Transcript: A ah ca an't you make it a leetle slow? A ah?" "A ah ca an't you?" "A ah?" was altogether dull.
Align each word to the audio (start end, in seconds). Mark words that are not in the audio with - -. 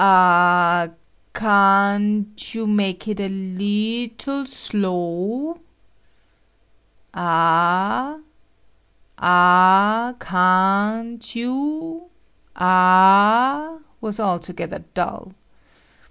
A 0.01 0.03
ah 0.03 0.87
ca 1.31 1.93
an't 1.93 2.55
you 2.55 2.65
make 2.65 3.07
it 3.07 3.19
a 3.19 3.27
leetle 3.29 4.47
slow? 4.47 5.59
A 7.13 7.13
ah?" 7.13 8.17
"A 9.19 9.19
ah 9.19 10.13
ca 10.17 10.85
an't 10.95 11.35
you?" 11.35 12.09
"A 12.55 12.65
ah?" 12.65 13.77
was 14.03 14.19
altogether 14.19 14.79
dull. 14.95 15.33